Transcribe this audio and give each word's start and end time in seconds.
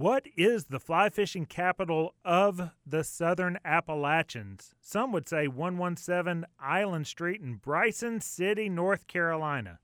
What 0.00 0.24
is 0.34 0.64
the 0.64 0.80
fly 0.80 1.10
fishing 1.10 1.44
capital 1.44 2.14
of 2.24 2.70
the 2.86 3.04
Southern 3.04 3.58
Appalachians? 3.66 4.74
Some 4.80 5.12
would 5.12 5.28
say 5.28 5.46
117 5.46 6.46
Island 6.58 7.06
Street 7.06 7.42
in 7.42 7.56
Bryson 7.56 8.22
City, 8.22 8.70
North 8.70 9.06
Carolina. 9.06 9.78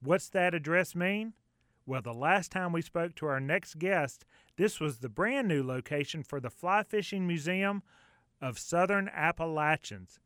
What's 0.00 0.30
that 0.30 0.54
address 0.54 0.94
mean? 0.94 1.34
Well, 1.84 2.00
the 2.00 2.14
last 2.14 2.50
time 2.50 2.72
we 2.72 2.80
spoke 2.80 3.14
to 3.16 3.26
our 3.26 3.40
next 3.40 3.78
guest, 3.78 4.24
this 4.56 4.80
was 4.80 5.00
the 5.00 5.10
brand 5.10 5.48
new 5.48 5.62
location 5.62 6.22
for 6.22 6.40
the 6.40 6.48
Fly 6.48 6.82
Fishing 6.82 7.26
Museum 7.26 7.82
of 8.40 8.58
Southern 8.58 9.10
Appalachians. 9.10 10.18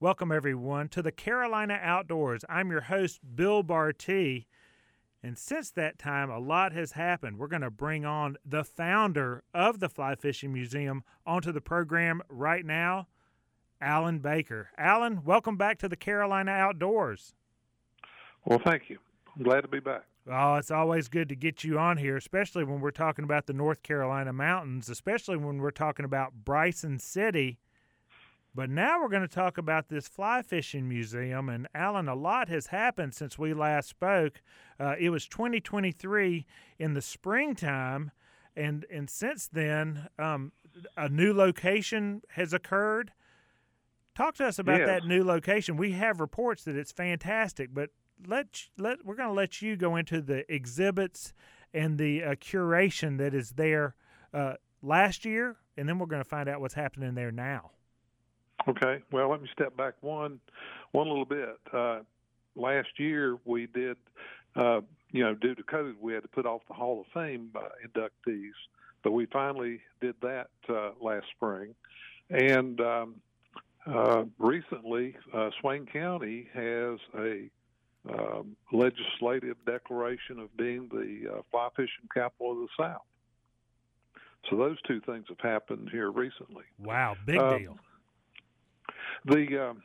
Welcome, 0.00 0.32
everyone, 0.32 0.88
to 0.88 1.02
the 1.02 1.12
Carolina 1.12 1.78
Outdoors. 1.82 2.42
I'm 2.48 2.70
your 2.70 2.80
host, 2.80 3.20
Bill 3.34 3.62
Bartee. 3.62 4.46
And 5.22 5.36
since 5.36 5.70
that 5.72 5.98
time, 5.98 6.30
a 6.30 6.38
lot 6.38 6.72
has 6.72 6.92
happened. 6.92 7.38
We're 7.38 7.48
going 7.48 7.62
to 7.62 7.70
bring 7.70 8.04
on 8.04 8.36
the 8.44 8.62
founder 8.62 9.42
of 9.52 9.80
the 9.80 9.88
Fly 9.88 10.14
Fishing 10.14 10.52
Museum 10.52 11.02
onto 11.26 11.50
the 11.50 11.60
program 11.60 12.22
right 12.28 12.64
now, 12.64 13.08
Alen 13.82 14.22
Baker. 14.22 14.70
Alen, 14.78 15.24
welcome 15.24 15.56
back 15.56 15.78
to 15.78 15.88
the 15.88 15.96
Carolina 15.96 16.52
Outdoors. 16.52 17.34
Well, 18.44 18.60
thank 18.60 18.88
you. 18.88 18.98
I'm 19.36 19.42
glad 19.42 19.62
to 19.62 19.68
be 19.68 19.80
back. 19.80 20.04
Oh, 20.30 20.54
it's 20.56 20.70
always 20.70 21.08
good 21.08 21.28
to 21.30 21.36
get 21.36 21.64
you 21.64 21.78
on 21.78 21.96
here, 21.96 22.16
especially 22.16 22.62
when 22.62 22.80
we're 22.80 22.90
talking 22.90 23.24
about 23.24 23.46
the 23.46 23.52
North 23.52 23.82
Carolina 23.82 24.32
mountains, 24.32 24.88
especially 24.88 25.36
when 25.36 25.58
we're 25.58 25.70
talking 25.70 26.04
about 26.04 26.44
Bryson 26.44 26.98
City 26.98 27.58
but 28.58 28.68
now 28.68 29.00
we're 29.00 29.08
going 29.08 29.22
to 29.22 29.28
talk 29.28 29.56
about 29.56 29.88
this 29.88 30.08
fly 30.08 30.42
fishing 30.42 30.88
museum. 30.88 31.48
And 31.48 31.68
Alen, 31.76 32.10
a 32.10 32.16
lot 32.16 32.48
has 32.48 32.66
happened 32.66 33.14
since 33.14 33.38
we 33.38 33.54
last 33.54 33.88
spoke. 33.88 34.42
Uh, 34.80 34.96
it 34.98 35.10
was 35.10 35.28
2023 35.28 36.44
in 36.76 36.92
the 36.92 37.00
springtime. 37.00 38.10
And, 38.56 38.84
and 38.92 39.08
since 39.08 39.46
then, 39.46 40.08
um, 40.18 40.50
a 40.96 41.08
new 41.08 41.32
location 41.32 42.22
has 42.30 42.52
occurred. 42.52 43.12
Talk 44.16 44.34
to 44.38 44.46
us 44.46 44.58
about 44.58 44.80
yes. 44.80 44.88
that 44.88 45.04
new 45.04 45.22
location. 45.22 45.76
We 45.76 45.92
have 45.92 46.18
reports 46.18 46.64
that 46.64 46.74
it's 46.74 46.90
fantastic, 46.90 47.72
but 47.72 47.90
let 48.26 48.64
let 48.76 49.04
we're 49.04 49.14
going 49.14 49.28
to 49.28 49.34
let 49.36 49.62
you 49.62 49.76
go 49.76 49.94
into 49.94 50.20
the 50.20 50.52
exhibits 50.52 51.32
and 51.72 51.96
the 51.96 52.24
uh, 52.24 52.34
curation 52.34 53.18
that 53.18 53.34
is 53.34 53.50
there 53.50 53.94
uh, 54.34 54.54
last 54.82 55.24
year, 55.24 55.58
and 55.76 55.88
then 55.88 56.00
we're 56.00 56.06
going 56.06 56.24
to 56.24 56.28
find 56.28 56.48
out 56.48 56.60
what's 56.60 56.74
happening 56.74 57.14
there 57.14 57.30
now. 57.30 57.70
Okay. 58.66 59.02
Well, 59.12 59.30
let 59.30 59.42
me 59.42 59.48
step 59.52 59.76
back 59.76 59.94
one 60.00 60.40
one 60.92 61.08
little 61.08 61.24
bit. 61.24 61.58
Uh, 61.72 62.00
last 62.56 62.88
year 62.98 63.36
we 63.44 63.66
did, 63.66 63.96
uh, 64.56 64.80
you 65.10 65.22
know, 65.22 65.34
due 65.34 65.54
to 65.54 65.62
COVID, 65.62 65.94
we 66.00 66.12
had 66.12 66.22
to 66.22 66.28
put 66.28 66.46
off 66.46 66.62
the 66.68 66.74
Hall 66.74 67.00
of 67.00 67.06
Fame 67.12 67.50
uh, 67.54 67.68
inductees, 67.86 68.52
but 69.02 69.12
we 69.12 69.26
finally 69.26 69.80
did 70.00 70.16
that 70.22 70.48
uh, 70.68 70.90
last 71.00 71.26
spring, 71.36 71.74
and 72.30 72.80
um, 72.80 73.14
uh, 73.86 74.24
recently 74.38 75.16
uh, 75.32 75.50
Swain 75.60 75.86
County 75.86 76.48
has 76.52 76.98
a 77.16 77.48
um, 78.08 78.56
legislative 78.72 79.56
declaration 79.66 80.38
of 80.38 80.54
being 80.56 80.88
the 80.90 81.30
uh, 81.30 81.42
fly 81.50 81.68
fishing 81.76 82.08
capital 82.12 82.52
of 82.52 82.58
the 82.58 82.68
South. 82.82 83.02
So 84.48 84.56
those 84.56 84.80
two 84.86 85.00
things 85.00 85.26
have 85.28 85.40
happened 85.40 85.88
here 85.90 86.10
recently. 86.10 86.64
Wow, 86.78 87.16
big 87.26 87.38
um, 87.38 87.58
deal. 87.58 87.78
The 89.24 89.70
um, 89.70 89.82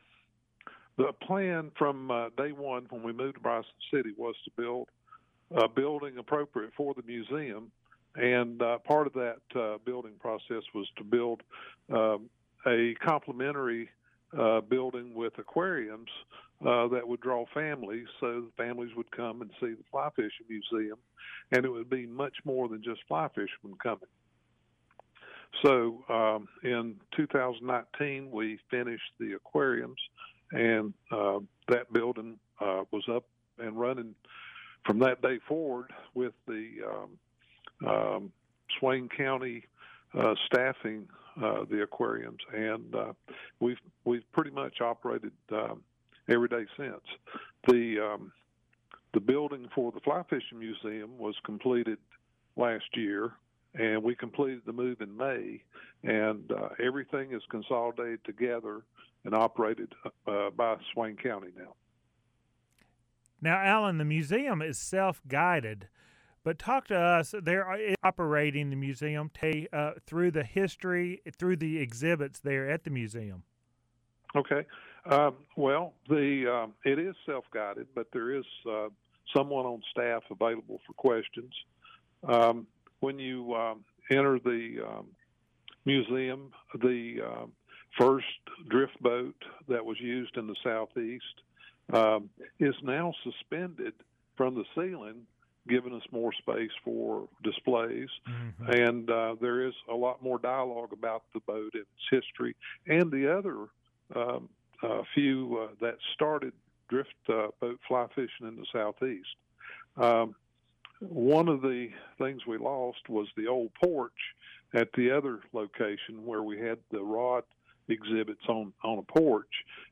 the 0.98 1.12
plan 1.26 1.72
from 1.78 2.12
uh, 2.12 2.30
day 2.38 2.52
one 2.52 2.86
when 2.90 3.04
we 3.04 3.14
moved 3.14 3.36
to 3.36 3.42
Bryson 3.42 3.72
City 3.94 4.12
was 4.18 4.36
to 4.46 4.52
build 4.56 4.90
a 5.56 5.68
building 5.68 6.18
appropriate 6.18 6.72
for 6.76 6.94
the 6.94 7.04
museum, 7.04 7.72
and 8.16 8.62
uh, 8.62 8.78
part 8.80 9.08
of 9.08 9.14
that 9.14 9.42
uh, 9.56 9.78
building 9.86 10.14
process 10.20 10.64
was 10.74 10.88
to 10.98 11.04
build 11.04 11.42
um, 11.92 12.30
a 12.68 12.94
complementary 13.04 13.90
uh, 14.38 14.62
building 14.62 15.14
with 15.14 15.38
aquariums 15.38 16.10
uh, 16.66 16.88
that 16.88 17.08
would 17.08 17.22
draw 17.22 17.46
families, 17.54 18.08
so 18.20 18.42
the 18.42 18.52
families 18.64 18.92
would 18.96 19.12
come 19.12 19.42
and 19.42 19.52
see 19.60 19.74
the 19.74 19.84
fly 19.92 20.10
fishing 20.16 20.46
museum, 20.48 20.98
and 21.52 21.66
it 21.66 21.70
would 21.70 21.90
be 21.90 22.06
much 22.06 22.36
more 22.46 22.68
than 22.68 22.82
just 22.84 23.02
fly 23.08 23.28
fishermen 23.30 23.78
coming. 23.82 24.10
So 25.62 26.04
um, 26.10 26.48
in 26.64 26.96
2019, 27.16 28.32
we 28.32 28.60
finished 28.70 29.12
the 29.20 29.34
aquariums, 29.34 30.00
and 30.52 30.94
uh, 31.12 31.40
that 31.70 31.92
building 31.94 32.38
uh, 32.60 32.84
was 32.92 33.04
up 33.10 33.26
and 33.60 33.80
running 33.80 34.16
from 34.86 35.00
that 35.00 35.22
day 35.22 35.40
forward 35.48 35.92
with 36.14 36.34
the 36.48 36.70
um, 36.86 37.88
um, 37.88 38.32
Swain 38.80 39.10
County 39.16 39.64
uh, 40.18 40.34
staffing 40.46 41.08
uh, 41.42 41.66
the 41.70 41.82
aquariums, 41.82 42.40
and 42.54 42.94
uh, 42.96 43.14
we've 43.60 43.80
we've 44.06 44.30
pretty 44.34 44.52
much 44.52 44.82
operated 44.82 45.32
um, 45.52 45.82
every 46.30 46.48
day 46.48 46.66
since. 46.78 47.02
The 47.68 48.00
um, 48.00 48.32
the 49.14 49.20
building 49.20 49.68
for 49.74 49.92
the 49.92 50.00
fly 50.02 50.24
fishing 50.30 50.60
museum 50.60 51.18
was 51.18 51.36
completed 51.46 51.98
last 52.56 52.86
year, 52.94 53.32
and 53.76 54.04
we 54.04 54.16
completed 54.16 54.62
the 54.66 54.74
move 54.74 55.02
in 55.02 55.16
May, 55.16 55.64
and 56.04 56.52
uh, 56.52 56.70
everything 56.84 57.34
is 57.34 57.42
consolidated 57.50 58.24
together 58.24 58.84
and 59.26 59.34
operated 59.34 59.94
uh, 60.28 60.50
by 60.56 60.76
Swain 60.94 61.16
County 61.16 61.50
now. 61.58 61.74
Now, 63.42 63.58
Alen, 63.58 63.98
the 63.98 64.06
museum 64.06 64.62
is 64.62 64.78
self-guided, 64.78 65.90
but 66.44 66.60
talk 66.60 66.88
to 66.88 66.98
us. 66.98 67.34
They're 67.42 67.70
uh, 67.70 67.96
operating 68.04 68.70
the 68.70 68.76
museum 68.76 69.32
t- 69.34 69.68
uh, 69.74 69.94
through 70.06 70.32
the 70.32 70.44
history, 70.44 71.22
through 71.38 71.58
the 71.58 71.80
exhibits 71.80 72.40
there 72.40 72.70
at 72.70 72.84
the 72.84 72.90
museum. 72.90 73.44
Okay. 74.36 74.66
Um, 75.06 75.36
well, 75.58 75.94
the 76.08 76.48
um, 76.50 76.74
it 76.86 76.98
is 76.98 77.16
self-guided, 77.26 77.88
but 77.94 78.08
there 78.14 78.34
is 78.34 78.46
uh, 78.70 78.88
someone 79.36 79.66
on 79.66 79.82
staff 79.92 80.24
available 80.32 80.80
for 80.88 80.94
questions. 80.94 81.54
Um, 82.28 82.68
when 83.04 83.20
you 83.20 83.54
um, 83.54 83.84
enter 84.10 84.40
the 84.40 84.78
um, 84.88 85.08
museum, 85.86 86.52
the 86.82 87.18
um, 87.22 87.52
first 88.00 88.26
drift 88.70 88.98
boat 89.02 89.36
that 89.68 89.86
was 89.86 90.00
used 90.00 90.38
in 90.38 90.48
the 90.48 90.56
southeast 90.64 91.42
um, 91.92 92.30
is 92.60 92.74
now 92.82 93.14
suspended 93.24 93.94
from 94.38 94.56
the 94.56 94.64
ceiling, 94.74 95.24
giving 95.68 95.94
us 95.94 96.02
more 96.12 96.32
space 96.34 96.72
for 96.86 97.28
displays. 97.44 98.08
Mm-hmm. 98.30 98.72
And 98.72 99.10
uh, 99.10 99.36
there 99.42 99.68
is 99.68 99.74
a 99.92 99.96
lot 99.96 100.24
more 100.24 100.40
dialogue 100.40 100.94
about 100.94 101.24
the 101.34 101.42
boat 101.42 101.72
and 101.74 101.82
its 101.84 102.08
history, 102.10 102.56
and 102.88 103.12
the 103.12 103.38
other 103.38 103.68
um, 104.16 104.48
uh, 104.82 105.02
few 105.14 105.60
uh, 105.62 105.74
that 105.82 105.98
started 106.14 106.54
drift 106.90 107.10
uh, 107.28 107.48
boat 107.60 107.80
fly 107.86 108.08
fishing 108.16 108.48
in 108.48 108.56
the 108.56 108.66
southeast. 108.72 109.36
Um, 109.98 110.36
one 111.00 111.48
of 111.48 111.62
the 111.62 111.90
things 112.18 112.46
we 112.46 112.58
lost 112.58 113.10
was 113.10 113.28
the 113.36 113.48
old 113.48 113.72
porch 113.74 114.12
at 114.74 114.90
the 114.94 115.12
other 115.12 115.40
location 115.52 116.26
where 116.26 116.44
we 116.44 116.60
had 116.60 116.78
the 116.92 117.02
rod 117.02 117.44
exhibits 117.88 118.44
on 118.48 118.74
on 118.84 119.00
a 119.00 119.04
porch. 119.04 119.52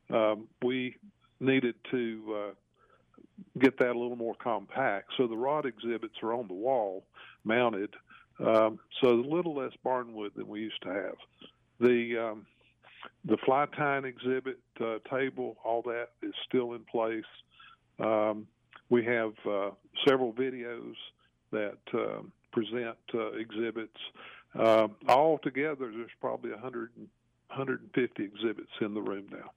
Um, 0.10 0.48
we 0.62 0.96
needed 1.40 1.76
to 1.92 2.36
uh, 2.38 3.60
get 3.60 3.78
that 3.80 3.96
a 3.96 4.00
little 4.00 4.16
more 4.16 4.36
compact, 4.36 5.12
so 5.18 5.28
the 5.28 5.36
rod 5.36 5.66
exhibits 5.66 6.16
are 6.24 6.34
on 6.34 6.48
the 6.48 6.54
wall, 6.54 7.04
mounted. 7.44 7.94
Um, 8.40 8.80
so 9.02 9.10
a 9.10 9.22
little 9.22 9.56
less 9.56 9.74
barnwood 9.86 10.34
than 10.36 10.48
we 10.48 10.62
used 10.62 10.82
to 10.84 10.90
have. 10.90 11.16
The 11.80 12.18
um, 12.18 12.46
the 13.26 13.38
fly 13.38 13.66
tying 13.76 14.06
exhibit 14.06 14.60
uh, 14.80 14.98
table, 15.10 15.58
all 15.64 15.82
that 15.84 16.10
is 16.22 16.34
still 16.48 16.74
in 16.74 16.84
place. 16.84 17.24
Um, 18.00 18.48
we 18.92 19.04
have 19.06 19.32
uh, 19.50 19.72
several 20.08 20.34
videos 20.34 20.94
that 21.52 21.80
uh, 21.94 22.22
present 22.52 22.98
uh, 23.16 23.32
exhibits. 23.32 23.98
Uh, 24.54 24.90
all 25.08 25.40
together, 25.40 25.90
there's 25.92 26.12
probably 26.20 26.52
100, 26.52 26.92
150 27.48 28.24
exhibits 28.24 28.72
in 28.82 28.94
the 28.94 29.02
room 29.02 29.26
now. 29.32 29.50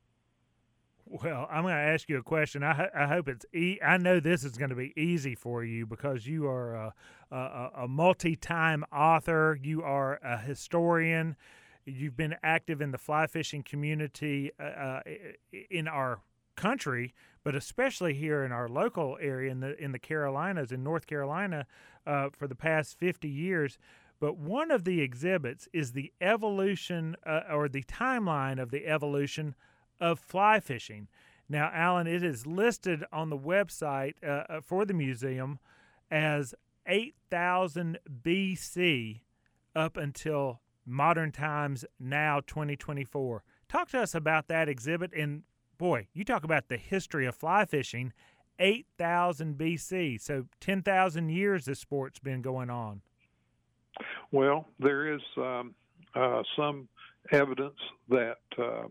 Well, 1.07 1.47
I'm 1.51 1.65
going 1.65 1.75
to 1.75 1.81
ask 1.81 2.09
you 2.09 2.17
a 2.17 2.23
question. 2.23 2.63
I, 2.63 2.89
I 2.97 3.07
hope 3.07 3.29
it's 3.29 3.45
e- 3.53 3.79
I 3.85 3.99
know 3.99 4.21
this 4.21 4.43
is 4.43 4.53
going 4.53 4.71
to 4.71 4.77
be 4.77 4.95
easy 4.97 5.35
for 5.35 5.63
you 5.63 5.85
because 5.85 6.27
you 6.27 6.47
are 6.47 6.75
a, 6.75 6.95
a, 7.31 7.71
a 7.81 7.89
multi-time 7.89 8.85
author. 8.91 9.59
You 9.61 9.83
are 9.83 10.19
a 10.25 10.39
historian. 10.39 11.37
You've 11.85 12.17
been 12.17 12.37
active 12.43 12.81
in 12.81 12.91
the 12.91 12.99
fly 12.99 13.27
fishing 13.27 13.63
community 13.63 14.53
uh, 14.59 14.63
uh 14.63 15.01
in 15.71 15.87
our 15.87 16.21
country, 16.57 17.15
but 17.43 17.55
especially 17.55 18.15
here 18.15 18.45
in 18.45 18.53
our 18.53 18.69
local 18.69 19.19
area 19.21 19.51
in 19.51 19.61
the 19.61 19.77
in 19.83 19.93
the 19.93 19.99
Carolinas, 19.99 20.73
in 20.73 20.83
North 20.83 21.07
Carolina, 21.07 21.67
uh, 22.07 22.31
for 22.31 22.47
the 22.47 22.55
past 22.55 22.99
50 22.99 23.29
years. 23.29 23.79
But 24.21 24.39
one 24.39 24.71
of 24.71 24.85
the 24.85 25.01
exhibits 25.01 25.69
is 25.73 25.93
the 25.93 26.13
evolution 26.21 27.17
uh, 27.27 27.43
or 27.51 27.69
the 27.69 27.83
timeline 27.83 28.61
of 28.61 28.71
the 28.71 28.87
evolution 28.87 29.55
of 30.01 30.19
fly 30.19 30.61
fishing. 30.61 31.09
Now, 31.49 31.71
Alen, 31.75 32.07
it 32.07 32.23
is 32.23 32.47
listed 32.47 33.05
on 33.13 33.29
the 33.29 33.39
website 33.39 34.15
uh, 34.23 34.45
uh 34.49 34.61
for 34.61 34.85
the 34.85 34.95
museum 34.95 35.59
as 36.11 36.55
8000 36.87 37.99
BC 38.23 39.21
up 39.75 39.97
until 39.97 40.61
modern 40.87 41.33
times 41.33 41.85
now 41.99 42.41
2024. 42.41 43.43
Talk 43.69 43.89
to 43.91 44.01
us 44.01 44.15
about 44.15 44.49
that 44.49 44.69
exhibit 44.69 45.13
and 45.13 45.43
boy, 45.79 46.09
you 46.13 46.25
talk 46.25 46.45
about 46.45 46.69
the 46.69 46.77
history 46.77 47.27
of 47.27 47.35
fly 47.35 47.65
fishing, 47.65 48.13
8000 48.59 49.57
BC. 49.59 50.21
So 50.21 50.47
10,000 50.61 51.29
years 51.29 51.65
this 51.65 51.81
sport's 51.81 52.19
been 52.19 52.43
going 52.43 52.71
on. 52.71 53.03
Well, 54.33 54.67
there 54.81 55.15
is 55.15 55.23
um, 55.37 55.75
uh, 56.15 56.43
some 56.57 56.89
evidence 57.31 57.79
that 58.09 58.39
uh, 58.59 58.87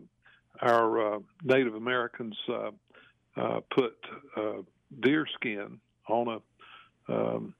our 0.60 1.16
uh, 1.16 1.18
Native 1.42 1.74
Americans 1.74 2.36
uh, 2.48 2.70
uh, 3.36 3.60
put 3.74 3.96
uh, 4.36 4.62
deer 5.00 5.26
skin 5.34 5.78
on 6.08 6.28
a 6.28 7.12
um, 7.12 7.54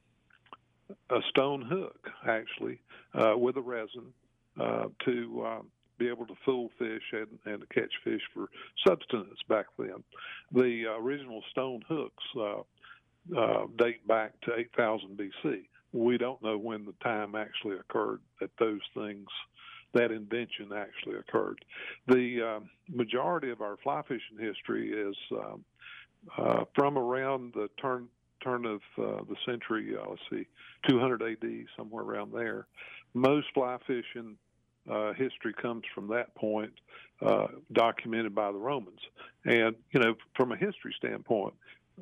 a 1.10 1.20
stone 1.30 1.62
hook, 1.62 2.08
actually, 2.28 2.78
with 3.36 3.56
a 3.56 3.60
resin 3.60 4.12
to 4.56 5.46
um, 5.46 5.66
be 5.98 6.08
able 6.08 6.26
to 6.26 6.34
fool 6.44 6.70
fish 6.78 7.02
and, 7.12 7.26
and 7.44 7.60
to 7.60 7.66
catch 7.68 7.92
fish 8.02 8.22
for 8.32 8.48
subsistence 8.86 9.38
back 9.48 9.66
then. 9.78 10.02
The 10.52 10.84
original 10.98 11.42
stone 11.50 11.82
hooks 11.88 12.24
uh, 12.36 12.60
uh, 13.36 13.66
date 13.78 14.06
back 14.06 14.32
to 14.42 14.54
8000 14.54 15.18
BC. 15.18 15.62
We 15.92 16.18
don't 16.18 16.42
know 16.42 16.58
when 16.58 16.84
the 16.84 16.94
time 17.02 17.34
actually 17.34 17.76
occurred 17.76 18.20
that 18.40 18.50
those 18.58 18.80
things, 18.94 19.26
that 19.94 20.10
invention 20.10 20.70
actually 20.76 21.16
occurred. 21.16 21.64
The 22.08 22.58
uh, 22.58 22.64
majority 22.88 23.50
of 23.50 23.60
our 23.60 23.76
fly 23.82 24.02
fishing 24.02 24.38
history 24.38 24.90
is 24.90 25.16
um, 25.32 25.64
uh, 26.36 26.64
from 26.74 26.98
around 26.98 27.52
the 27.54 27.68
turn 27.80 28.08
turn 28.42 28.66
of 28.66 28.80
uh, 28.98 29.22
the 29.28 29.36
century. 29.46 29.94
Uh, 29.96 30.10
let's 30.10 30.20
see, 30.30 30.46
200 30.88 31.22
AD, 31.22 31.48
somewhere 31.76 32.04
around 32.04 32.32
there. 32.32 32.66
Most 33.14 33.46
fly 33.54 33.78
fishing 33.86 34.36
uh, 34.90 35.12
history 35.14 35.52
comes 35.52 35.82
from 35.94 36.08
that 36.08 36.34
point, 36.34 36.72
uh, 37.24 37.46
documented 37.72 38.34
by 38.34 38.52
the 38.52 38.58
Romans. 38.58 39.00
And, 39.44 39.76
you 39.92 40.00
know, 40.00 40.14
from 40.36 40.52
a 40.52 40.56
history 40.56 40.94
standpoint, 40.98 41.54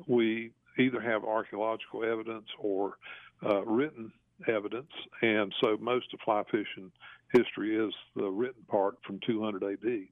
we 0.07 0.51
either 0.77 0.99
have 0.99 1.23
archaeological 1.23 2.03
evidence 2.03 2.47
or 2.59 2.97
uh, 3.45 3.63
written 3.63 4.11
evidence. 4.47 4.91
And 5.21 5.53
so 5.61 5.77
most 5.79 6.13
of 6.13 6.19
fly 6.21 6.43
fishing 6.49 6.91
history 7.31 7.75
is 7.75 7.93
the 8.15 8.29
written 8.29 8.63
part 8.67 8.97
from 9.05 9.19
200 9.25 9.63
AD. 9.63 10.07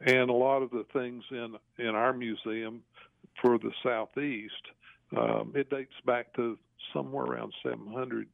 And 0.00 0.30
a 0.30 0.34
lot 0.34 0.62
of 0.62 0.70
the 0.70 0.84
things 0.92 1.24
in, 1.30 1.56
in 1.78 1.94
our 1.94 2.12
museum 2.12 2.82
for 3.42 3.58
the 3.58 3.72
southeast, 3.82 4.52
um, 5.16 5.52
it 5.54 5.70
dates 5.70 5.92
back 6.06 6.32
to 6.34 6.58
somewhere 6.92 7.24
around 7.24 7.52
700 7.62 8.28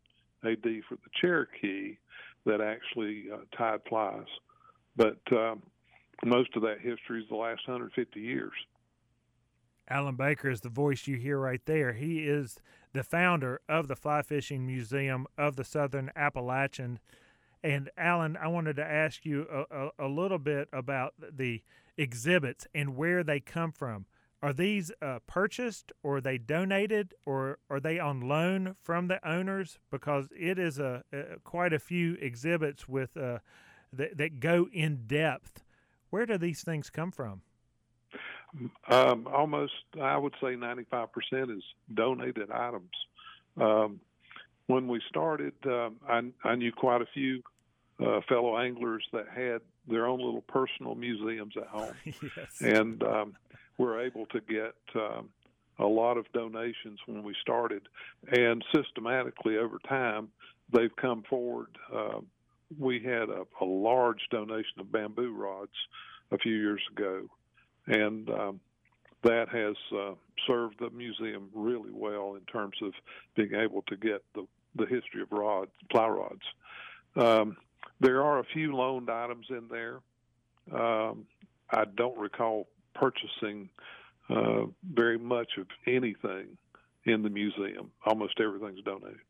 AD 0.45 0.63
for 0.89 0.97
the 0.97 1.11
Cherokee 1.21 1.97
that 2.47 2.61
actually 2.61 3.25
uh, 3.33 3.39
tied 3.57 3.81
flies. 3.89 4.27
But 4.97 5.19
um, 5.33 5.63
most 6.25 6.51
of 6.57 6.63
that 6.63 6.81
history 6.81 7.23
is 7.23 7.29
the 7.29 7.37
last 7.37 7.67
150 7.67 8.21
years. 8.21 8.53
Alen 9.91 10.17
Baker 10.17 10.49
is 10.49 10.61
the 10.63 10.69
voice 10.69 11.07
you 11.07 11.17
hear 11.17 11.39
right 11.39 11.61
there. 11.67 11.93
He 11.93 12.21
is 12.21 12.59
the 12.93 13.03
founder 13.03 13.61
of 13.69 13.89
the 13.89 13.97
Fly 13.97 14.23
Fishing 14.23 14.67
Museum 14.67 15.27
of 15.37 15.57
the 15.57 15.65
Southern 15.65 16.11
Appalachian. 16.17 17.01
And 17.63 17.91
Alen, 17.99 18.37
I 18.41 18.49
wanted 18.49 18.77
to 18.77 18.85
ask 18.85 19.25
you 19.25 19.47
a, 19.51 19.87
a, 19.87 20.07
a 20.07 20.09
little 20.09 20.39
bit 20.39 20.69
about 20.73 21.15
the 21.19 21.63
exhibits 21.97 22.67
and 22.75 22.97
where 22.97 23.23
they 23.23 23.41
come 23.41 23.73
from. 23.73 24.07
Are 24.45 24.53
these 24.53 24.93
uh, 25.01 25.21
purchased 25.27 25.91
or 26.03 26.19
are 26.19 26.21
they 26.21 26.37
donated 26.37 27.15
or 27.25 27.61
are 27.71 27.81
they 27.81 27.99
on 27.99 28.21
loan 28.21 28.77
from 28.83 29.09
the 29.09 29.27
owners? 29.27 29.79
Because 29.91 30.29
it 30.39 30.59
is 30.59 30.79
a, 30.79 31.03
a 31.15 31.41
quite 31.45 31.73
a 31.73 31.79
few 31.79 32.17
exhibits 32.21 32.87
with 32.87 33.17
uh, 33.17 33.39
that, 33.91 34.19
that 34.19 34.41
go 34.41 34.69
in 34.71 35.07
depth. 35.07 35.65
Where 36.11 36.27
do 36.27 36.37
these 36.37 36.61
things 36.61 36.91
come 36.91 37.11
from? 37.11 37.41
Um, 38.91 39.27
almost, 39.33 39.73
I 39.99 40.19
would 40.19 40.35
say 40.43 40.49
95% 40.49 41.09
is 41.57 41.65
donated 41.95 42.51
items. 42.51 42.93
Um, 43.59 43.99
when 44.67 44.89
we 44.89 45.01
started, 45.09 45.55
um, 45.65 45.97
I, 46.07 46.21
I, 46.47 46.55
knew 46.55 46.71
quite 46.71 47.01
a 47.01 47.07
few 47.15 47.43
uh, 47.99 48.21
fellow 48.29 48.59
anglers 48.59 49.07
that 49.15 49.27
had 49.35 49.63
their 49.89 50.07
own 50.07 50.19
little 50.21 50.43
personal 50.43 50.95
museums 50.95 51.55
at 51.57 51.67
home. 51.67 51.95
yes. 52.05 52.61
And 52.61 53.03
um, 53.03 53.35
we're 53.79 54.01
able 54.01 54.27
to 54.27 54.41
get 54.41 54.75
um, 54.95 55.29
a 55.79 55.87
lot 55.87 56.17
of 56.17 56.31
donations 56.33 56.99
when 57.07 57.23
we 57.23 57.35
started, 57.41 57.83
and 58.31 58.65
systematically 58.75 59.59
over 59.59 59.79
time, 59.89 60.29
they've 60.73 60.95
come 60.97 61.23
forward. 61.29 61.77
Uh, 61.95 62.21
we 62.79 63.01
had 63.01 63.29
a, 63.29 63.45
a, 63.61 63.65
large 63.65 64.21
donation 64.31 64.81
of 64.81 64.91
bamboo 64.91 65.35
rods 65.35 65.73
a 66.31 66.39
few 66.39 66.55
years 66.55 66.81
ago, 66.93 67.23
and 67.87 68.31
um, 68.31 68.61
that 69.23 69.49
has 69.49 69.77
uh, 69.97 70.15
served 70.47 70.77
the 70.79 70.91
museum 70.91 71.49
really 71.55 71.91
well 71.93 72.37
in 72.37 72.43
terms 72.43 72.77
of 72.83 72.93
being 73.35 73.55
able 73.55 73.83
to 73.83 73.97
get 73.97 74.23
the, 74.35 74.47
the 74.77 74.87
history 74.87 75.23
of 75.23 75.33
rods, 75.33 75.71
plow 75.91 76.09
rods. 76.09 76.43
Um, 77.17 77.57
there 78.01 78.23
are 78.23 78.39
a 78.39 78.45
few 78.45 78.75
loaned 78.75 79.11
items 79.11 79.47
in 79.51 79.69
there. 79.69 80.01
Um, 80.73 81.27
I 81.71 81.85
don't 81.97 82.19
recall 82.19 82.69
purchasing 82.95 83.69
uh, 84.31 84.67
very 84.93 85.19
much 85.19 85.53
of 85.59 85.67
anything 85.87 86.57
in 87.05 87.23
the 87.23 87.31
museum. 87.31 87.91
Almost 88.07 88.41
everything's 88.41 88.83
donated. 88.83 89.21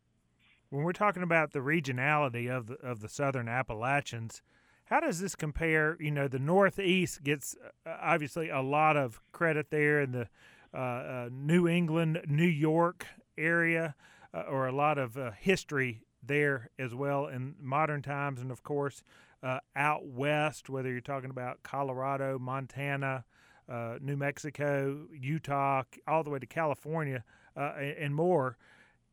When 0.69 0.83
we're 0.83 0.93
talking 0.93 1.23
about 1.23 1.51
the 1.51 1.59
regionality 1.59 2.49
of 2.49 2.67
the 2.67 2.75
of 2.75 3.01
the 3.01 3.09
Southern 3.09 3.47
Appalachians, 3.47 4.41
how 4.85 4.99
does 4.99 5.19
this 5.19 5.35
compare? 5.35 5.97
You 5.99 6.11
know, 6.11 6.27
the 6.27 6.39
Northeast 6.39 7.23
gets 7.23 7.55
uh, 7.85 7.95
obviously 8.01 8.49
a 8.49 8.61
lot 8.61 8.97
of 8.97 9.21
credit 9.31 9.69
there, 9.69 10.01
in 10.01 10.11
the 10.11 10.27
uh, 10.73 10.77
uh, 10.77 11.29
New 11.31 11.67
England, 11.67 12.21
New 12.27 12.43
York 12.43 13.05
area, 13.37 13.95
uh, 14.33 14.41
or 14.41 14.67
a 14.67 14.71
lot 14.71 14.97
of 14.97 15.17
uh, 15.17 15.31
history 15.39 16.01
there 16.21 16.69
as 16.79 16.93
well 16.93 17.27
in 17.27 17.55
modern 17.59 18.01
times, 18.01 18.41
and 18.41 18.51
of 18.51 18.63
course 18.63 19.03
uh, 19.43 19.59
out 19.75 20.05
west, 20.05 20.69
whether 20.69 20.89
you're 20.89 21.01
talking 21.01 21.29
about 21.29 21.61
Colorado, 21.63 22.39
Montana, 22.39 23.23
uh, 23.69 23.97
New 24.01 24.15
Mexico, 24.15 25.07
Utah, 25.11 25.83
all 26.07 26.23
the 26.23 26.29
way 26.29 26.39
to 26.39 26.45
California, 26.45 27.23
uh, 27.57 27.73
and 27.99 28.15
more. 28.15 28.57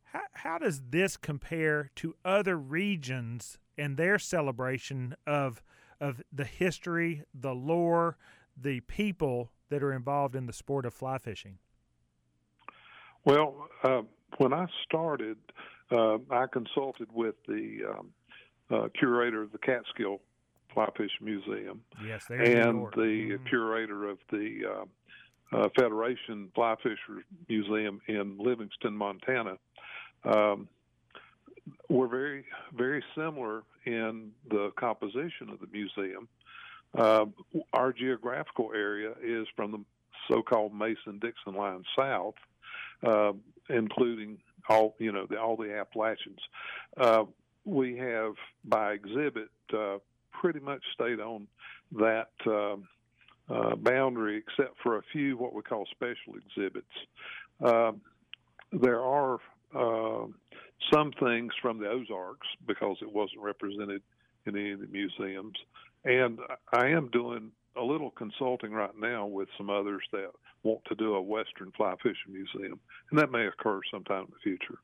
How, 0.05 0.23
how 0.33 0.59
does 0.59 0.83
this 0.91 1.17
compare 1.17 1.91
to 1.97 2.15
other 2.25 2.57
regions 2.57 3.59
and 3.79 3.97
their 3.97 4.19
celebration 4.19 5.15
of 5.27 5.63
of 6.01 6.21
the 6.33 6.45
history, 6.45 7.23
the 7.33 7.55
lore, 7.55 8.17
the 8.61 8.81
people 8.81 9.53
that 9.71 9.85
are 9.85 9.93
involved 9.93 10.35
in 10.35 10.47
the 10.47 10.53
sport 10.53 10.85
of 10.85 10.93
fly 10.93 11.17
fishing? 11.17 11.59
Well, 13.25 13.69
uh, 13.85 14.03
when 14.39 14.53
I 14.53 14.67
started, 14.85 15.39
uh, 15.93 16.19
I 16.29 16.47
consulted 16.53 17.09
with 17.13 17.37
the 17.47 17.79
um, 17.89 18.09
uh, 18.69 18.89
curator 18.99 19.43
of 19.43 19.53
the 19.53 19.59
Catskill 19.59 20.21
Fly 20.75 20.89
Fish 20.97 21.11
Museum. 21.21 21.83
Yes, 22.05 22.27
and 22.29 22.87
the 22.93 23.35
mm-hmm. 23.37 23.47
curator 23.47 24.09
of 24.09 24.19
the 24.31 24.61
uh, 24.67 25.57
uh, 25.57 25.69
Federation 25.79 26.51
Fly 26.55 26.75
Fishers 26.83 27.25
Museum 27.49 28.01
in 28.09 28.37
Livingston, 28.39 28.97
Montana. 28.97 29.59
Um, 30.25 30.69
we're 31.89 32.09
very, 32.09 32.45
very 32.77 33.05
similar 33.15 33.63
in 33.85 34.31
the 34.51 34.73
composition 34.79 35.49
of 35.51 35.61
the 35.61 35.69
museum. 35.73 36.29
Uh, 36.97 37.27
our 37.73 37.93
geographical 37.93 38.71
area 38.75 39.13
is 39.23 39.47
from 39.57 39.73
the 39.73 39.85
so-called 40.31 40.75
Mason-Dixon 40.75 41.55
line 41.55 41.85
south, 41.97 42.35
uh, 43.07 43.33
including 43.69 44.39
all 44.69 44.95
you 44.99 45.11
know 45.11 45.27
the, 45.29 45.41
all 45.41 45.57
the 45.57 45.75
Appalachians. 45.75 46.39
Uh, 46.97 47.25
we 47.65 47.97
have 47.97 48.35
by 48.65 48.93
exhibit 48.93 49.49
uh, 49.77 49.99
pretty 50.43 50.59
much 50.59 50.83
stayed 50.93 51.21
on 51.21 51.47
that 51.93 52.33
uh, 52.49 52.75
uh, 53.49 53.77
boundary, 53.77 54.37
except 54.37 54.75
for 54.83 54.99
a 54.99 55.03
few 55.13 55.37
what 55.37 55.55
we 55.55 55.63
call 55.63 55.87
special 55.93 56.35
exhibits. 56.35 56.87
Uh, 57.65 57.93
there 58.73 59.01
are 59.01 59.39
uh, 59.73 60.27
some 60.93 61.13
things 61.23 61.53
from 61.63 61.79
the 61.79 61.89
Ozarks 61.89 62.49
because 62.67 62.97
it 63.03 63.13
wasn't 63.13 63.41
represented 63.41 64.03
in 64.47 64.57
any 64.57 64.73
of 64.73 64.81
the 64.81 64.89
museums, 64.89 65.55
and 66.05 66.41
I 66.73 66.89
am 66.89 67.09
doing 67.13 67.53
a 67.77 67.83
little 67.83 68.11
consulting 68.11 68.73
right 68.73 68.99
now 68.99 69.27
with 69.27 69.49
some 69.57 69.71
others 69.71 70.03
that 70.11 70.31
want 70.65 70.85
to 70.87 70.97
do 70.97 71.15
a 71.15 71.23
Western 71.23 71.71
fly 71.77 71.95
fishing 72.03 72.33
museum, 72.33 72.81
and 73.11 73.21
that 73.21 73.31
may 73.31 73.47
occur 73.47 73.81
sometime 73.93 74.25
in 74.25 74.33
the 74.33 74.43
future. 74.43 74.79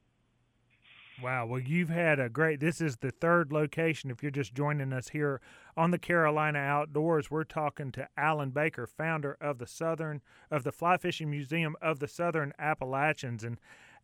Wow. 1.20 1.46
Well, 1.46 1.58
you've 1.58 1.88
had 1.88 2.20
a 2.20 2.28
great. 2.28 2.60
This 2.60 2.80
is 2.80 2.98
the 2.98 3.10
third 3.10 3.52
location. 3.52 4.08
If 4.10 4.22
you're 4.22 4.30
just 4.30 4.54
joining 4.54 4.92
us 4.92 5.08
here 5.08 5.40
on 5.76 5.90
the 5.90 5.98
Carolina 5.98 6.60
Outdoors, 6.60 7.28
we're 7.28 7.42
talking 7.42 7.90
to 7.92 8.08
Alen 8.16 8.54
Baker, 8.54 8.86
founder 8.86 9.36
of 9.40 9.58
the 9.58 9.66
Southern 9.66 10.22
of 10.48 10.62
the 10.62 10.70
Fly 10.70 10.96
Fishing 10.96 11.28
Museum 11.28 11.74
of 11.82 11.98
the 11.98 12.06
Southern 12.06 12.52
Appalachians. 12.56 13.42
And 13.42 13.58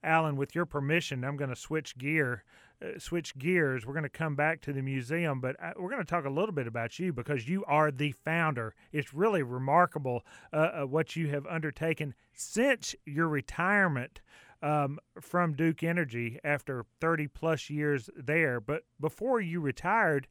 Alen, 0.05 0.35
with 0.35 0.57
your 0.57 0.67
permission, 0.67 1.25
I'm 1.25 1.37
going 1.37 1.51
to 1.51 1.57
switch 1.57 1.97
gear. 1.97 2.43
Uh, 2.83 2.99
switch 2.99 3.39
gears. 3.39 3.87
We're 3.87 3.95
going 3.95 4.03
to 4.03 4.09
come 4.09 4.35
back 4.35 4.61
to 4.63 4.73
the 4.73 4.83
museum, 4.83 5.41
but 5.41 5.55
uh, 5.63 5.71
we're 5.77 5.91
going 5.91 6.03
to 6.03 6.11
talk 6.11 6.25
a 6.25 6.31
little 6.31 6.55
bit 6.55 6.67
about 6.67 6.99
you 6.99 7.13
because 7.13 7.49
you 7.49 7.65
are 7.67 7.93
the 7.93 8.11
founder. 8.11 8.75
It's 8.91 9.15
really 9.15 9.45
remarkable 9.45 10.25
uh, 10.53 10.57
uh 10.57 10.83
what 10.83 11.15
you 11.15 11.29
have 11.29 11.47
undertaken 11.47 12.15
since 12.33 12.97
your 13.07 13.29
retirement 13.29 14.21
um, 14.65 14.99
from 15.21 15.53
Duke 15.53 15.83
Energy 15.83 16.41
after 16.43 16.87
30 17.01 17.29
plus 17.29 17.69
years 17.69 18.09
there. 18.17 18.61
But 18.61 18.85
before 18.99 19.41
you 19.41 19.61
retired, 19.61 20.27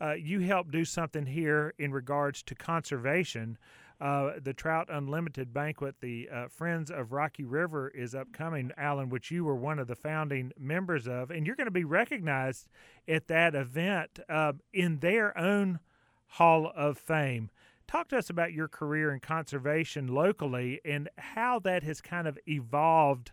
uh, 0.00 0.14
you 0.14 0.40
helped 0.40 0.70
do 0.70 0.84
something 0.86 1.26
here 1.26 1.74
in 1.78 1.92
regards 1.92 2.42
to 2.44 2.54
conservation. 2.54 3.58
Uh, 4.00 4.32
the 4.42 4.54
Trout 4.54 4.88
Unlimited 4.90 5.52
banquet, 5.52 5.96
the 6.00 6.28
uh, 6.32 6.48
Friends 6.48 6.90
of 6.90 7.12
Rocky 7.12 7.44
River, 7.44 7.88
is 7.90 8.14
upcoming, 8.14 8.72
Alen, 8.78 9.10
which 9.10 9.30
you 9.30 9.44
were 9.44 9.54
one 9.54 9.78
of 9.78 9.86
the 9.86 9.94
founding 9.94 10.50
members 10.58 11.06
of, 11.06 11.30
and 11.30 11.46
you're 11.46 11.54
going 11.54 11.66
to 11.66 11.70
be 11.70 11.84
recognized 11.84 12.68
at 13.06 13.28
that 13.28 13.54
event 13.54 14.18
uh, 14.28 14.54
in 14.72 14.98
their 14.98 15.36
own 15.38 15.78
Hall 16.26 16.72
of 16.74 16.98
Fame. 16.98 17.50
Talk 17.86 18.08
to 18.08 18.16
us 18.16 18.30
about 18.30 18.52
your 18.52 18.66
career 18.66 19.12
in 19.12 19.20
conservation 19.20 20.08
locally 20.08 20.80
and 20.84 21.08
how 21.18 21.58
that 21.60 21.82
has 21.82 22.00
kind 22.00 22.26
of 22.26 22.38
evolved 22.48 23.30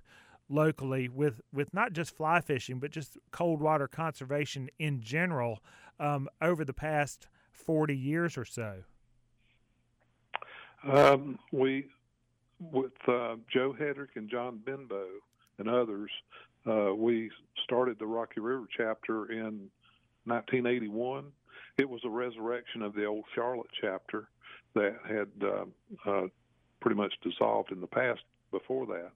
locally 0.51 1.10
with, 1.10 1.41
with 1.53 1.74
not 1.74 1.93
just 1.93 2.15
fly 2.15 2.41
fishing, 2.41 2.79
but 2.79 2.91
just 2.91 3.17
cold 3.31 3.62
water 3.62 3.88
conservation 3.88 4.70
in 4.79 5.01
general 5.01 5.60
um, 6.00 6.27
over 6.41 6.65
the 6.65 6.74
past 6.74 7.27
40 7.51 7.96
years 7.96 8.38
or 8.38 8.46
so. 8.46 8.84
Um, 10.84 11.38
we, 11.51 11.88
with 12.60 12.91
uh, 13.08 13.36
Joe 13.51 13.75
Hedrick 13.79 14.15
and 14.15 14.29
John 14.29 14.60
Benbow 14.65 15.08
and 15.60 15.70
others, 15.70 16.10
uh, 16.67 16.93
we 16.96 17.29
started 17.63 17.98
the 18.00 18.08
Rocky 18.08 18.39
River 18.39 18.65
chapter 18.75 19.31
in 19.31 19.70
1981. 20.25 21.25
It 21.77 21.89
was 21.89 22.01
a 22.05 22.10
resurrection 22.10 22.81
of 22.81 22.93
the 22.93 23.05
old 23.05 23.25
Charlotte 23.34 23.70
chapter 23.79 24.27
that 24.74 24.96
had 25.08 25.27
uh, 25.43 26.10
uh, 26.10 26.27
pretty 26.79 26.96
much 26.96 27.13
dissolved 27.24 27.72
in 27.72 27.81
the 27.81 27.88
past 27.88 28.22
before 28.51 28.86
that. 28.88 29.12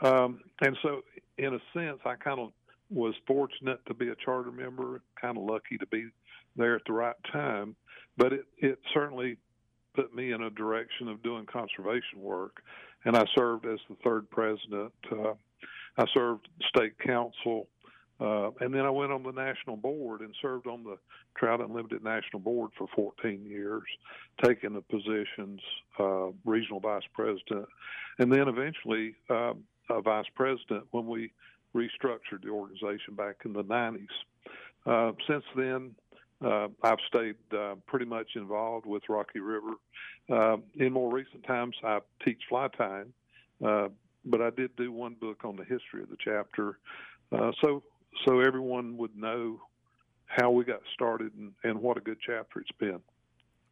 Um, 0.00 0.40
and 0.60 0.76
so, 0.82 1.02
in 1.38 1.54
a 1.54 1.58
sense, 1.72 1.98
I 2.04 2.14
kind 2.14 2.40
of 2.40 2.52
was 2.90 3.14
fortunate 3.26 3.80
to 3.86 3.94
be 3.94 4.08
a 4.08 4.14
charter 4.24 4.52
member, 4.52 5.02
kind 5.20 5.36
of 5.36 5.44
lucky 5.44 5.76
to 5.78 5.86
be 5.86 6.08
there 6.56 6.76
at 6.76 6.82
the 6.86 6.92
right 6.92 7.16
time. 7.32 7.76
But 8.16 8.32
it, 8.32 8.46
it 8.58 8.78
certainly 8.94 9.36
put 9.94 10.14
me 10.14 10.32
in 10.32 10.42
a 10.42 10.50
direction 10.50 11.08
of 11.08 11.22
doing 11.22 11.46
conservation 11.46 12.20
work. 12.20 12.62
And 13.04 13.16
I 13.16 13.24
served 13.36 13.66
as 13.66 13.78
the 13.88 13.96
third 14.04 14.30
president. 14.30 14.92
Uh, 15.10 15.34
I 15.96 16.04
served 16.14 16.48
state 16.68 16.98
council. 16.98 17.68
Uh, 18.20 18.50
and 18.60 18.74
then 18.74 18.84
I 18.84 18.90
went 18.90 19.12
on 19.12 19.22
the 19.22 19.30
national 19.30 19.76
board 19.76 20.22
and 20.22 20.34
served 20.42 20.66
on 20.66 20.82
the 20.82 20.98
Trout 21.36 21.60
Unlimited 21.60 22.02
National 22.02 22.40
Board 22.40 22.72
for 22.76 22.88
14 22.96 23.44
years, 23.44 23.84
taking 24.42 24.72
the 24.72 24.80
positions 24.80 25.60
uh, 26.00 26.28
regional 26.44 26.80
vice 26.80 27.04
president, 27.14 27.66
and 28.18 28.32
then 28.32 28.48
eventually 28.48 29.14
a 29.90 30.00
vice 30.00 30.26
president 30.34 30.84
when 30.90 31.06
we 31.06 31.32
restructured 31.74 32.42
the 32.42 32.50
organization 32.50 33.14
back 33.14 33.36
in 33.44 33.52
the 33.52 33.64
90s. 33.64 34.06
Uh, 34.86 35.12
since 35.28 35.44
then, 35.56 35.94
uh, 36.44 36.68
I've 36.82 36.98
stayed 37.08 37.36
uh, 37.56 37.74
pretty 37.86 38.06
much 38.06 38.30
involved 38.36 38.86
with 38.86 39.02
Rocky 39.08 39.40
River. 39.40 39.72
Uh, 40.30 40.56
in 40.76 40.92
more 40.92 41.12
recent 41.12 41.44
times, 41.44 41.76
I 41.82 41.98
teach 42.24 42.40
fly 42.48 42.68
tying, 42.76 43.12
uh, 43.64 43.88
but 44.24 44.40
I 44.40 44.50
did 44.50 44.74
do 44.76 44.92
one 44.92 45.14
book 45.14 45.44
on 45.44 45.56
the 45.56 45.64
history 45.64 46.02
of 46.02 46.10
the 46.10 46.16
chapter, 46.22 46.78
uh, 47.32 47.50
so 47.62 47.82
so 48.26 48.40
everyone 48.40 48.96
would 48.96 49.16
know 49.16 49.60
how 50.26 50.50
we 50.50 50.64
got 50.64 50.80
started 50.94 51.32
and, 51.34 51.52
and 51.64 51.80
what 51.80 51.96
a 51.96 52.00
good 52.00 52.18
chapter 52.24 52.60
it's 52.60 52.70
been. 52.78 53.00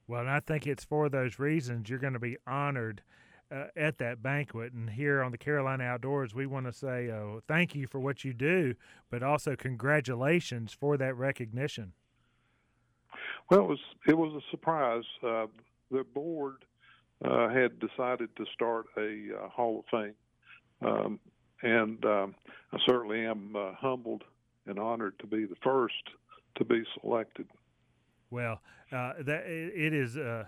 Well, 0.08 0.20
and 0.20 0.30
I 0.30 0.40
think 0.40 0.66
it's 0.66 0.84
for 0.84 1.08
those 1.08 1.38
reasons 1.38 1.88
you're 1.88 1.98
going 1.98 2.12
to 2.12 2.18
be 2.18 2.36
honored 2.46 3.02
uh, 3.50 3.66
at 3.76 3.98
that 3.98 4.22
banquet. 4.22 4.72
And 4.72 4.90
here 4.90 5.22
on 5.22 5.32
the 5.32 5.38
Carolina 5.38 5.84
Outdoors, 5.84 6.34
we 6.34 6.46
want 6.46 6.66
to 6.66 6.72
say 6.72 7.10
uh, 7.10 7.40
thank 7.46 7.74
you 7.74 7.86
for 7.86 8.00
what 8.00 8.24
you 8.24 8.32
do, 8.32 8.74
but 9.10 9.22
also 9.22 9.56
congratulations 9.56 10.72
for 10.72 10.96
that 10.96 11.14
recognition. 11.14 11.92
Well, 13.50 13.60
it 13.60 13.68
was 13.68 13.78
it 14.06 14.18
was 14.18 14.32
a 14.34 14.50
surprise. 14.50 15.04
Uh, 15.22 15.46
the 15.90 16.04
board 16.04 16.64
uh, 17.24 17.48
had 17.48 17.78
decided 17.78 18.34
to 18.36 18.44
start 18.52 18.86
a 18.96 19.28
uh, 19.36 19.48
Hall 19.48 19.80
of 19.80 19.84
Fame, 19.90 20.14
um, 20.82 21.20
and 21.62 22.04
um, 22.04 22.34
I 22.72 22.78
certainly 22.86 23.24
am 23.24 23.54
uh, 23.54 23.72
humbled 23.74 24.24
and 24.66 24.78
honored 24.78 25.18
to 25.20 25.26
be 25.26 25.44
the 25.44 25.54
first 25.62 25.94
to 26.56 26.64
be 26.64 26.82
selected. 27.00 27.46
Well, 28.30 28.60
uh, 28.90 29.12
that 29.20 29.44
it 29.46 29.92
is 29.92 30.16
uh, 30.16 30.44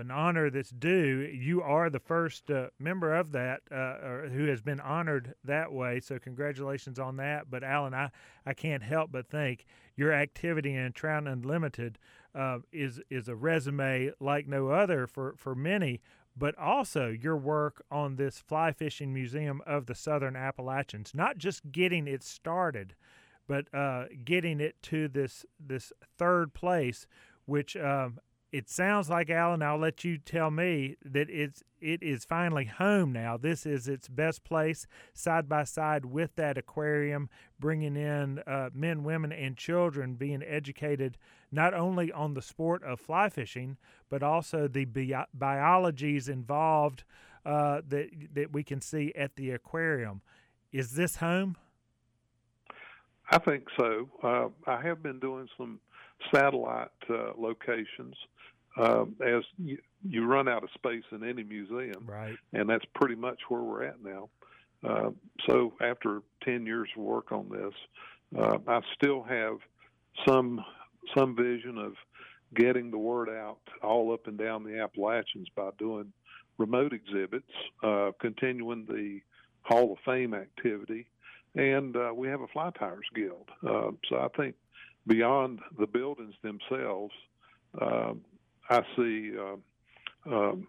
an 0.00 0.10
honor 0.10 0.50
that's 0.50 0.70
due. 0.70 1.30
You 1.32 1.62
are 1.62 1.88
the 1.90 2.00
first 2.00 2.50
uh, 2.50 2.68
member 2.78 3.14
of 3.14 3.32
that 3.32 3.60
uh, 3.70 4.28
who 4.28 4.46
has 4.46 4.60
been 4.60 4.80
honored 4.80 5.34
that 5.44 5.72
way. 5.72 6.00
So 6.00 6.18
congratulations 6.18 6.98
on 6.98 7.16
that. 7.18 7.50
But 7.50 7.62
Alen, 7.62 7.94
I, 7.94 8.10
I 8.44 8.54
can't 8.54 8.82
help 8.82 9.12
but 9.12 9.28
think 9.28 9.66
your 9.96 10.12
activity 10.12 10.74
in 10.74 10.92
Trout 10.92 11.26
Unlimited 11.26 11.98
uh, 12.34 12.58
is 12.72 13.00
is 13.10 13.28
a 13.28 13.36
resume 13.36 14.12
like 14.18 14.48
no 14.48 14.68
other 14.68 15.06
for 15.06 15.34
for 15.36 15.54
many. 15.54 16.00
But 16.36 16.56
also 16.56 17.08
your 17.08 17.36
work 17.36 17.84
on 17.90 18.16
this 18.16 18.38
fly 18.38 18.72
fishing 18.72 19.12
museum 19.12 19.60
of 19.66 19.86
the 19.86 19.94
Southern 19.94 20.36
Appalachians, 20.36 21.12
not 21.14 21.38
just 21.38 21.70
getting 21.72 22.06
it 22.06 22.22
started 22.22 22.94
but 23.50 23.66
uh, 23.74 24.04
getting 24.24 24.60
it 24.60 24.80
to 24.80 25.08
this 25.08 25.44
this 25.58 25.92
third 26.16 26.54
place, 26.54 27.08
which 27.46 27.76
um, 27.76 28.20
it 28.52 28.68
sounds 28.68 29.08
like 29.08 29.28
Alen. 29.28 29.62
I'll 29.62 29.78
let 29.78 30.04
you 30.04 30.18
tell 30.18 30.50
me 30.50 30.96
that 31.04 31.30
it's 31.30 31.62
it 31.80 32.02
is 32.02 32.24
finally 32.24 32.66
home 32.66 33.12
now. 33.12 33.36
This 33.36 33.64
is 33.64 33.88
its 33.88 34.08
best 34.08 34.44
place, 34.44 34.86
side 35.14 35.48
by 35.48 35.64
side 35.64 36.04
with 36.04 36.34
that 36.36 36.58
aquarium, 36.58 37.30
bringing 37.58 37.96
in 37.96 38.40
uh, 38.40 38.70
men, 38.74 39.02
women, 39.02 39.32
and 39.32 39.56
children 39.56 40.14
being 40.14 40.42
educated 40.42 41.16
not 41.50 41.74
only 41.74 42.12
on 42.12 42.34
the 42.34 42.42
sport 42.42 42.82
of 42.84 43.00
fly 43.00 43.28
fishing, 43.28 43.76
but 44.08 44.22
also 44.22 44.68
the 44.68 44.84
bi- 44.84 45.26
biologies 45.32 46.28
involved 46.28 47.04
uh, 47.46 47.80
that 47.88 48.08
that 48.34 48.52
we 48.52 48.64
can 48.64 48.80
see 48.80 49.12
at 49.16 49.36
the 49.36 49.50
aquarium. 49.50 50.22
Is 50.72 50.92
this 50.92 51.16
home? 51.16 51.56
I 53.30 53.38
think 53.38 53.64
so. 53.78 54.08
Uh, 54.22 54.48
I 54.66 54.82
have 54.82 55.04
been 55.04 55.20
doing 55.20 55.48
some 55.56 55.78
satellite 56.34 56.88
uh, 57.08 57.32
locations 57.38 58.16
um, 58.76 59.16
as 59.24 59.42
you, 59.58 59.78
you, 60.08 60.24
run 60.24 60.48
out 60.48 60.62
of 60.62 60.70
space 60.74 61.04
in 61.12 61.24
any 61.24 61.42
museum, 61.42 62.04
right? 62.06 62.36
And 62.52 62.68
that's 62.68 62.84
pretty 62.94 63.16
much 63.16 63.38
where 63.48 63.62
we're 63.62 63.84
at 63.84 64.02
now. 64.02 64.28
Uh, 64.82 65.10
so 65.46 65.74
after 65.80 66.22
ten 66.42 66.66
years 66.66 66.88
of 66.96 67.02
work 67.02 67.32
on 67.32 67.48
this, 67.50 68.40
uh, 68.40 68.58
I 68.66 68.80
still 68.94 69.22
have 69.22 69.58
some 70.26 70.64
some 71.16 71.34
vision 71.34 71.78
of 71.78 71.94
getting 72.54 72.90
the 72.90 72.98
word 72.98 73.28
out 73.28 73.60
all 73.82 74.12
up 74.12 74.26
and 74.26 74.38
down 74.38 74.64
the 74.64 74.80
Appalachians 74.80 75.48
by 75.54 75.70
doing 75.78 76.12
remote 76.58 76.92
exhibits, 76.92 77.50
uh, 77.82 78.10
continuing 78.20 78.86
the 78.86 79.20
Hall 79.62 79.92
of 79.92 79.98
Fame 80.04 80.34
activity 80.34 81.06
and 81.54 81.96
uh, 81.96 82.12
we 82.14 82.28
have 82.28 82.40
a 82.40 82.46
fly 82.48 82.70
Tyers 82.78 83.06
guild. 83.14 83.48
Uh, 83.66 83.90
so 84.08 84.18
I 84.18 84.28
think 84.36 84.54
beyond 85.06 85.60
the 85.78 85.86
buildings 85.86 86.34
themselves, 86.42 87.14
uh, 87.80 88.12
I 88.70 88.82
see 88.96 89.32
uh, 89.36 90.32
um, 90.32 90.68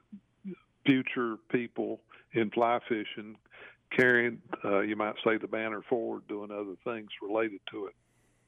future 0.86 1.38
people 1.50 2.02
in 2.34 2.50
fly 2.50 2.80
fishing 2.90 3.36
carrying, 3.96 4.42
uh, 4.64 4.80
you 4.80 4.96
might 4.96 5.16
say, 5.24 5.38
the 5.38 5.48
banner 5.48 5.82
forward, 5.88 6.28
doing 6.28 6.50
other 6.52 6.76
things 6.84 7.10
related 7.22 7.60
to 7.72 7.88
it. 7.88 7.94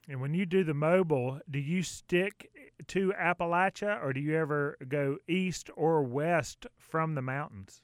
And 0.07 0.19
when 0.19 0.33
you 0.33 0.45
do 0.45 0.63
the 0.63 0.73
mobile, 0.73 1.39
do 1.49 1.59
you 1.59 1.83
stick 1.83 2.49
to 2.87 3.13
Appalachia, 3.19 4.03
or 4.03 4.11
do 4.11 4.19
you 4.19 4.35
ever 4.35 4.77
go 4.87 5.17
east 5.27 5.69
or 5.75 6.03
west 6.03 6.65
from 6.77 7.15
the 7.15 7.21
mountains? 7.21 7.81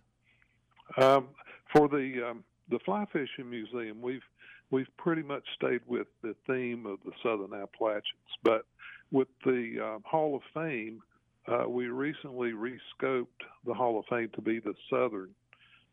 Um, 0.97 1.27
for 1.71 1.87
the 1.87 2.29
um, 2.29 2.43
the 2.69 2.79
fly 2.79 3.05
fishing 3.13 3.49
museum, 3.49 4.01
we've 4.01 4.23
we've 4.69 4.89
pretty 4.97 5.21
much 5.21 5.43
stayed 5.55 5.81
with 5.87 6.07
the 6.21 6.35
theme 6.45 6.85
of 6.85 6.99
the 7.05 7.11
Southern 7.23 7.53
Appalachians. 7.53 8.03
But 8.43 8.65
with 9.11 9.29
the 9.45 9.75
uh, 9.81 9.99
Hall 10.05 10.35
of 10.35 10.41
Fame, 10.53 11.01
uh, 11.49 11.67
we 11.67 11.87
recently 11.87 12.51
rescoped 12.51 13.27
the 13.65 13.73
Hall 13.73 13.99
of 13.99 14.05
Fame 14.09 14.29
to 14.35 14.41
be 14.41 14.59
the 14.59 14.73
Southern 14.89 15.29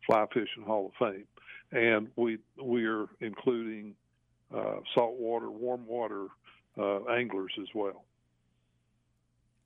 Fly 0.05 0.25
Fishing 0.33 0.63
Hall 0.63 0.91
of 0.93 1.13
Fame, 1.13 1.25
and 1.71 2.07
we 2.15 2.37
we 2.61 2.85
are 2.85 3.07
including 3.21 3.95
uh, 4.55 4.77
saltwater, 4.93 5.49
warm 5.49 5.85
water 5.87 6.27
uh, 6.77 7.03
anglers 7.05 7.51
as 7.59 7.67
well. 7.73 8.05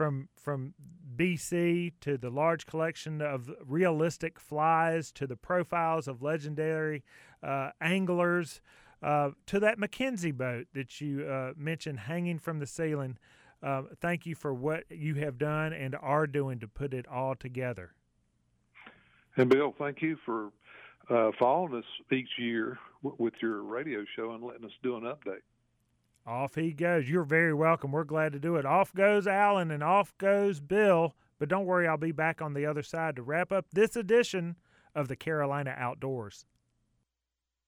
from 0.00 0.30
from 0.34 0.72
BC 1.14 1.92
to 2.00 2.16
the 2.16 2.30
large 2.30 2.64
collection 2.64 3.20
of 3.20 3.50
realistic 3.66 4.40
flies 4.40 5.12
to 5.12 5.26
the 5.26 5.36
profiles 5.36 6.08
of 6.08 6.22
legendary 6.22 7.04
uh, 7.42 7.68
anglers 7.82 8.62
uh, 9.02 9.32
to 9.44 9.60
that 9.60 9.78
McKenzie 9.78 10.34
boat 10.34 10.68
that 10.72 11.02
you 11.02 11.26
uh, 11.26 11.52
mentioned 11.54 12.00
hanging 12.00 12.38
from 12.38 12.60
the 12.60 12.66
ceiling. 12.66 13.18
Uh, 13.62 13.82
thank 14.00 14.24
you 14.24 14.34
for 14.34 14.54
what 14.54 14.84
you 14.88 15.16
have 15.16 15.36
done 15.36 15.74
and 15.74 15.94
are 16.00 16.26
doing 16.26 16.58
to 16.60 16.66
put 16.66 16.94
it 16.94 17.06
all 17.06 17.34
together. 17.34 17.92
And 19.36 19.50
Bill, 19.50 19.74
thank 19.78 20.00
you 20.00 20.16
for 20.24 20.50
uh, 21.10 21.32
following 21.38 21.74
us 21.74 21.84
each 22.10 22.38
year 22.38 22.78
with 23.02 23.34
your 23.42 23.64
radio 23.64 24.06
show 24.16 24.32
and 24.32 24.42
letting 24.42 24.64
us 24.64 24.72
do 24.82 24.96
an 24.96 25.02
update. 25.02 25.42
Off 26.26 26.54
he 26.54 26.72
goes. 26.72 27.08
You're 27.08 27.24
very 27.24 27.54
welcome. 27.54 27.92
We're 27.92 28.04
glad 28.04 28.32
to 28.32 28.38
do 28.38 28.56
it. 28.56 28.66
Off 28.66 28.94
goes 28.94 29.26
Alen 29.26 29.72
and 29.72 29.82
off 29.82 30.16
goes 30.18 30.60
Bill. 30.60 31.14
But 31.38 31.48
don't 31.48 31.66
worry, 31.66 31.88
I'll 31.88 31.96
be 31.96 32.12
back 32.12 32.42
on 32.42 32.52
the 32.54 32.66
other 32.66 32.82
side 32.82 33.16
to 33.16 33.22
wrap 33.22 33.50
up 33.50 33.66
this 33.72 33.96
edition 33.96 34.56
of 34.94 35.08
the 35.08 35.16
Carolina 35.16 35.74
Outdoors. 35.76 36.44